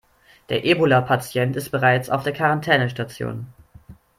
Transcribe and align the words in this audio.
Der 0.49 0.65
Ebola-Patient 0.65 1.55
ist 1.55 1.69
bereits 1.69 2.09
auf 2.09 2.23
der 2.23 2.33
Quarantänestation. 2.33 3.53